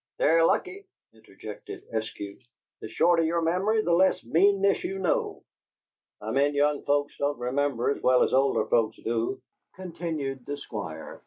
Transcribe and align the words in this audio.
"They're 0.17 0.43
lucky!" 0.43 0.85
interjected 1.13 1.87
Eskew. 1.93 2.39
"The 2.79 2.87
shorter 2.89 3.21
your 3.21 3.39
memory 3.43 3.83
the 3.83 3.93
less 3.93 4.25
meanness 4.25 4.83
you 4.83 4.97
know." 4.97 5.43
"I 6.19 6.31
meant 6.31 6.55
young 6.55 6.81
folks 6.85 7.15
don't 7.19 7.37
remember 7.37 7.91
as 7.91 8.01
well 8.01 8.23
as 8.23 8.33
older 8.33 8.63
people 8.63 8.91
do," 9.03 9.39
continued 9.75 10.47
the 10.47 10.57
Squire. 10.57 11.19